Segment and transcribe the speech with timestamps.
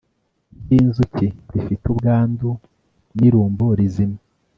[0.61, 2.49] ry inzuki zifite ubwandu
[3.17, 4.19] n irumbo rizima